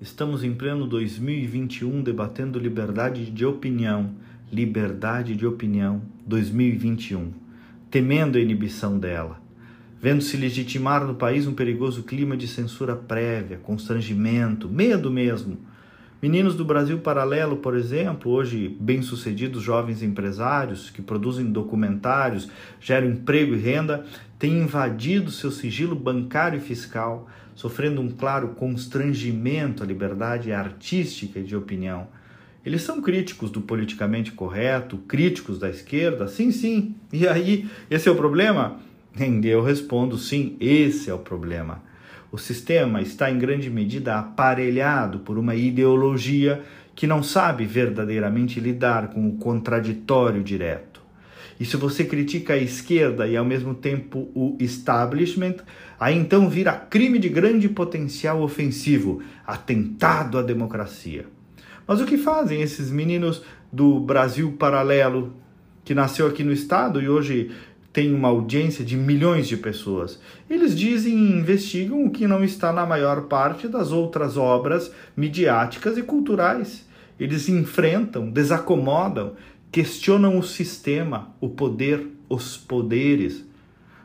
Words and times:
Estamos 0.00 0.42
em 0.42 0.54
pleno 0.54 0.86
2021 0.86 2.02
debatendo 2.02 2.58
liberdade 2.58 3.30
de 3.30 3.44
opinião, 3.44 4.14
liberdade 4.50 5.36
de 5.36 5.46
opinião 5.46 6.00
2021, 6.26 7.30
temendo 7.90 8.38
a 8.38 8.40
inibição 8.40 8.98
dela, 8.98 9.38
vendo 10.00 10.22
se 10.22 10.38
legitimar 10.38 11.06
no 11.06 11.14
país 11.14 11.46
um 11.46 11.52
perigoso 11.52 12.02
clima 12.02 12.34
de 12.34 12.48
censura 12.48 12.96
prévia, 12.96 13.58
constrangimento, 13.58 14.70
medo 14.70 15.10
mesmo. 15.10 15.58
Meninos 16.22 16.54
do 16.54 16.66
Brasil 16.66 16.98
Paralelo, 16.98 17.56
por 17.56 17.74
exemplo, 17.74 18.30
hoje 18.30 18.76
bem-sucedidos 18.78 19.62
jovens 19.62 20.02
empresários 20.02 20.90
que 20.90 21.00
produzem 21.00 21.46
documentários, 21.46 22.50
geram 22.78 23.08
emprego 23.08 23.54
e 23.54 23.58
renda, 23.58 24.04
têm 24.38 24.60
invadido 24.60 25.30
seu 25.30 25.50
sigilo 25.50 25.96
bancário 25.96 26.58
e 26.58 26.60
fiscal 26.60 27.26
sofrendo 27.54 28.02
um 28.02 28.10
claro 28.10 28.48
constrangimento 28.48 29.82
à 29.82 29.86
liberdade 29.86 30.52
artística 30.52 31.38
e 31.38 31.42
de 31.42 31.56
opinião. 31.56 32.08
Eles 32.66 32.82
são 32.82 33.00
críticos 33.00 33.50
do 33.50 33.62
politicamente 33.62 34.30
correto, 34.30 34.98
críticos 34.98 35.58
da 35.58 35.70
esquerda? 35.70 36.28
Sim, 36.28 36.52
sim. 36.52 36.96
E 37.10 37.26
aí, 37.26 37.66
esse 37.90 38.10
é 38.10 38.12
o 38.12 38.16
problema? 38.16 38.78
Eu 39.42 39.62
respondo 39.62 40.18
sim, 40.18 40.54
esse 40.60 41.08
é 41.08 41.14
o 41.14 41.18
problema. 41.18 41.82
O 42.32 42.38
sistema 42.38 43.02
está 43.02 43.30
em 43.30 43.38
grande 43.38 43.68
medida 43.68 44.18
aparelhado 44.18 45.20
por 45.20 45.38
uma 45.38 45.54
ideologia 45.54 46.62
que 46.94 47.06
não 47.06 47.22
sabe 47.22 47.64
verdadeiramente 47.64 48.60
lidar 48.60 49.08
com 49.08 49.28
o 49.28 49.36
contraditório 49.36 50.42
direto. 50.42 51.00
E 51.58 51.64
se 51.64 51.76
você 51.76 52.04
critica 52.04 52.54
a 52.54 52.58
esquerda 52.58 53.26
e 53.26 53.36
ao 53.36 53.44
mesmo 53.44 53.74
tempo 53.74 54.30
o 54.34 54.56
establishment, 54.58 55.56
aí 55.98 56.16
então 56.16 56.48
vira 56.48 56.72
crime 56.72 57.18
de 57.18 57.28
grande 57.28 57.68
potencial 57.68 58.40
ofensivo, 58.40 59.22
atentado 59.46 60.38
à 60.38 60.42
democracia. 60.42 61.26
Mas 61.86 62.00
o 62.00 62.06
que 62.06 62.16
fazem 62.16 62.62
esses 62.62 62.90
meninos 62.90 63.42
do 63.70 64.00
Brasil 64.00 64.52
Paralelo, 64.52 65.34
que 65.84 65.94
nasceu 65.94 66.26
aqui 66.26 66.42
no 66.42 66.52
estado 66.52 67.00
e 67.02 67.08
hoje 67.08 67.50
tem 67.92 68.14
uma 68.14 68.28
audiência 68.28 68.84
de 68.84 68.96
milhões 68.96 69.48
de 69.48 69.56
pessoas? 69.56 70.20
Eles 70.48 70.78
dizem 70.78 71.12
e 71.12 71.32
investigam 71.32 72.04
o 72.04 72.10
que 72.10 72.26
não 72.26 72.44
está 72.44 72.72
na 72.72 72.86
maior 72.86 73.22
parte 73.22 73.66
das 73.66 73.90
outras 73.90 74.36
obras 74.36 74.92
midiáticas 75.16 75.98
e 75.98 76.02
culturais. 76.02 76.88
Eles 77.18 77.48
enfrentam, 77.48 78.30
desacomodam, 78.30 79.34
questionam 79.72 80.38
o 80.38 80.42
sistema, 80.42 81.34
o 81.40 81.48
poder, 81.48 82.06
os 82.28 82.56
poderes. 82.56 83.44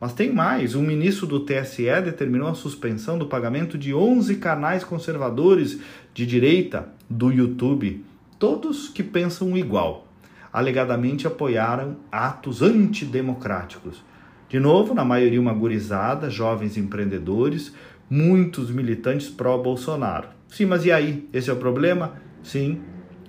Mas 0.00 0.12
tem 0.12 0.32
mais: 0.32 0.74
um 0.74 0.82
ministro 0.82 1.26
do 1.26 1.40
TSE 1.40 1.84
determinou 2.02 2.48
a 2.48 2.54
suspensão 2.54 3.18
do 3.18 3.26
pagamento 3.26 3.76
de 3.76 3.94
11 3.94 4.36
canais 4.36 4.84
conservadores 4.84 5.78
de 6.14 6.26
direita 6.26 6.88
do 7.08 7.30
YouTube, 7.30 8.04
todos 8.38 8.88
que 8.88 9.02
pensam 9.02 9.56
igual. 9.56 10.05
Alegadamente 10.52 11.26
apoiaram 11.26 11.96
atos 12.10 12.62
antidemocráticos. 12.62 14.04
De 14.48 14.60
novo, 14.60 14.94
na 14.94 15.04
maioria 15.04 15.40
uma 15.40 15.52
gurizada, 15.52 16.30
jovens 16.30 16.76
empreendedores, 16.76 17.74
muitos 18.08 18.70
militantes 18.70 19.28
pró-Bolsonaro. 19.28 20.28
Sim, 20.48 20.66
mas 20.66 20.84
e 20.84 20.92
aí? 20.92 21.28
Esse 21.32 21.50
é 21.50 21.52
o 21.52 21.56
problema? 21.56 22.14
Sim, 22.42 22.80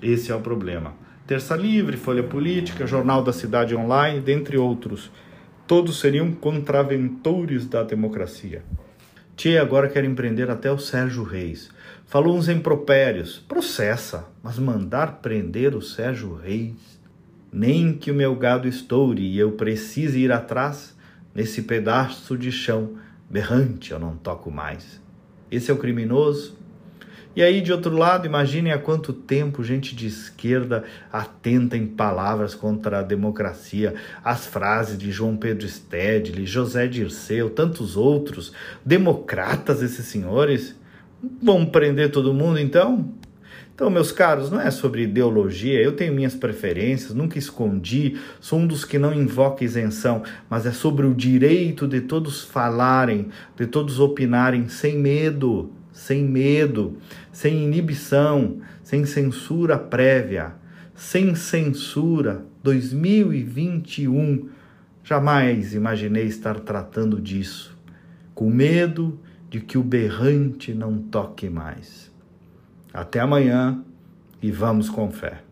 esse 0.01 0.31
é 0.31 0.35
o 0.35 0.41
problema. 0.41 0.93
Terça 1.25 1.55
Livre, 1.55 1.97
Folha 1.97 2.23
Política, 2.23 2.87
Jornal 2.87 3.23
da 3.23 3.33
Cidade 3.33 3.75
Online, 3.75 4.21
dentre 4.21 4.57
outros. 4.57 5.11
Todos 5.65 5.99
seriam 5.99 6.31
contraventores 6.31 7.65
da 7.65 7.83
democracia. 7.83 8.63
Tia 9.35 9.61
agora 9.61 9.89
quer 9.89 10.05
empreender 10.05 10.49
até 10.49 10.71
o 10.71 10.79
Sérgio 10.79 11.23
Reis. 11.23 11.69
Falou 12.05 12.37
uns 12.37 12.47
impropérios. 12.47 13.39
Processa, 13.47 14.29
mas 14.41 14.57
mandar 14.57 15.19
prender 15.21 15.75
o 15.75 15.81
Sérgio 15.81 16.35
Reis. 16.35 16.96
Nem 17.57 17.91
que 17.91 18.11
o 18.11 18.13
meu 18.13 18.35
gado 18.35 18.67
estoure 18.67 19.23
e 19.23 19.39
eu 19.39 19.53
precise 19.53 20.19
ir 20.19 20.31
atrás, 20.31 20.95
nesse 21.33 21.63
pedaço 21.63 22.37
de 22.37 22.51
chão 22.51 22.91
berrante 23.27 23.91
eu 23.91 23.97
não 23.97 24.15
toco 24.15 24.51
mais. 24.51 25.01
Esse 25.49 25.71
é 25.71 25.73
o 25.73 25.77
criminoso, 25.77 26.55
e 27.35 27.41
aí, 27.41 27.59
de 27.59 27.71
outro 27.71 27.95
lado, 27.95 28.27
imaginem 28.27 28.71
há 28.71 28.77
quanto 28.77 29.11
tempo 29.11 29.63
gente 29.63 29.95
de 29.95 30.05
esquerda 30.05 30.83
atenta 31.11 31.75
em 31.75 31.87
palavras 31.87 32.53
contra 32.53 32.99
a 32.99 33.03
democracia, 33.03 33.95
as 34.23 34.45
frases 34.45 34.95
de 34.95 35.11
João 35.11 35.35
Pedro 35.35 35.67
Stedley, 35.67 36.45
José 36.45 36.85
Dirceu, 36.85 37.49
tantos 37.49 37.97
outros, 37.97 38.53
democratas 38.85 39.81
esses 39.81 40.05
senhores. 40.05 40.75
Vão 41.41 41.65
prender 41.65 42.11
todo 42.11 42.35
mundo 42.35 42.59
então? 42.59 43.11
Então, 43.73 43.89
meus 43.89 44.11
caros, 44.11 44.49
não 44.49 44.59
é 44.59 44.71
sobre 44.71 45.03
ideologia, 45.03 45.79
eu 45.79 45.91
tenho 45.91 46.13
minhas 46.13 46.33
preferências, 46.33 47.13
nunca 47.13 47.37
escondi, 47.37 48.17
sou 48.39 48.59
um 48.59 48.65
dos 48.65 48.83
que 48.83 48.97
não 48.97 49.13
invoca 49.13 49.63
isenção, 49.63 50.23
mas 50.49 50.65
é 50.65 50.71
sobre 50.71 51.05
o 51.05 51.13
direito 51.13 51.87
de 51.87 52.01
todos 52.01 52.43
falarem, 52.43 53.29
de 53.55 53.67
todos 53.67 53.99
opinarem 53.99 54.67
sem 54.67 54.97
medo, 54.97 55.71
sem 55.91 56.23
medo, 56.23 56.97
sem 57.31 57.63
inibição, 57.63 58.57
sem 58.81 59.05
censura 59.05 59.77
prévia, 59.77 60.53
sem 60.95 61.35
censura 61.35 62.43
2021. 62.63 64.49
Jamais 65.03 65.73
imaginei 65.73 66.25
estar 66.25 66.59
tratando 66.59 67.21
disso, 67.21 67.77
com 68.33 68.49
medo 68.49 69.19
de 69.49 69.61
que 69.61 69.77
o 69.77 69.83
berrante 69.83 70.73
não 70.73 70.97
toque 70.97 71.49
mais. 71.49 72.11
Até 72.93 73.19
amanhã 73.19 73.83
e 74.41 74.51
vamos 74.51 74.89
com 74.89 75.11
fé. 75.11 75.46